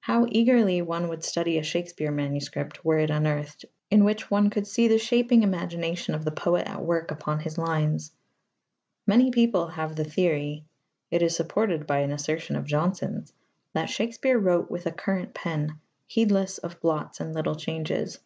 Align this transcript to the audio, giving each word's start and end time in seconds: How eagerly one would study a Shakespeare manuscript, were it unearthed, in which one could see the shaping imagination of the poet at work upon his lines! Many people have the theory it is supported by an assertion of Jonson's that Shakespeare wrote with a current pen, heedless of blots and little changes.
How 0.00 0.24
eagerly 0.30 0.80
one 0.80 1.08
would 1.10 1.22
study 1.22 1.58
a 1.58 1.62
Shakespeare 1.62 2.10
manuscript, 2.10 2.82
were 2.82 2.98
it 2.98 3.10
unearthed, 3.10 3.66
in 3.90 4.02
which 4.02 4.30
one 4.30 4.48
could 4.48 4.66
see 4.66 4.88
the 4.88 4.96
shaping 4.96 5.42
imagination 5.42 6.14
of 6.14 6.24
the 6.24 6.30
poet 6.30 6.66
at 6.66 6.80
work 6.82 7.10
upon 7.10 7.40
his 7.40 7.58
lines! 7.58 8.10
Many 9.06 9.30
people 9.30 9.66
have 9.66 9.96
the 9.96 10.04
theory 10.04 10.64
it 11.10 11.20
is 11.20 11.36
supported 11.36 11.86
by 11.86 11.98
an 11.98 12.10
assertion 12.12 12.56
of 12.56 12.64
Jonson's 12.64 13.34
that 13.74 13.90
Shakespeare 13.90 14.38
wrote 14.38 14.70
with 14.70 14.86
a 14.86 14.92
current 14.92 15.34
pen, 15.34 15.78
heedless 16.06 16.56
of 16.56 16.80
blots 16.80 17.20
and 17.20 17.34
little 17.34 17.54
changes. 17.54 18.20